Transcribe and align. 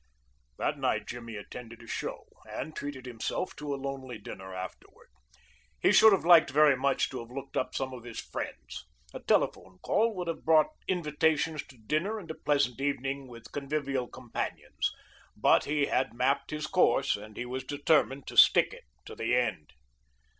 That 0.57 0.79
night 0.79 1.05
Jimmy 1.05 1.35
attended 1.35 1.83
a 1.83 1.87
show, 1.87 2.25
and 2.49 2.75
treated 2.75 3.05
himself 3.05 3.55
to 3.57 3.71
a 3.71 3.75
lonely 3.77 4.17
dinner 4.17 4.51
afterward. 4.51 5.09
He 5.79 5.91
should 5.91 6.11
have 6.11 6.25
liked 6.25 6.49
very 6.49 6.75
much 6.75 7.11
to 7.11 7.19
have 7.19 7.29
looked 7.29 7.55
up 7.55 7.75
some 7.75 7.93
of 7.93 8.03
his 8.03 8.19
friends. 8.19 8.85
A 9.13 9.19
telephone 9.19 9.77
call 9.83 10.15
would 10.15 10.27
have 10.27 10.43
brought 10.43 10.71
invitations 10.87 11.61
to 11.67 11.77
dinner 11.77 12.17
and 12.17 12.31
a 12.31 12.33
pleasant 12.33 12.81
evening 12.81 13.27
with 13.27 13.51
convivial 13.51 14.07
companions, 14.07 14.91
but 15.37 15.65
he 15.65 15.85
had 15.85 16.15
mapped 16.15 16.49
his 16.49 16.65
course 16.65 17.15
and 17.15 17.37
he 17.37 17.45
was 17.45 17.63
determined 17.63 18.25
to 18.25 18.37
stick 18.37 18.71
to 18.71 18.77
it 18.77 18.85
to 19.05 19.13
the 19.15 19.35
end. 19.35 19.71